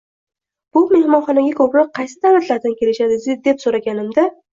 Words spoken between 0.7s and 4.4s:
Bu mehmonxonaga koʻproq qaysi davlatlardan kelishadi, deb soʻraganimda